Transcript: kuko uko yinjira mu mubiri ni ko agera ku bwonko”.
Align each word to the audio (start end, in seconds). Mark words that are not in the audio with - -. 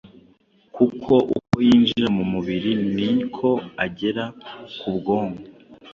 kuko 0.75 1.13
uko 1.37 1.55
yinjira 1.67 2.07
mu 2.17 2.23
mubiri 2.31 2.71
ni 2.95 3.11
ko 3.35 3.49
agera 3.85 4.23
ku 4.79 4.87
bwonko”. 4.97 5.41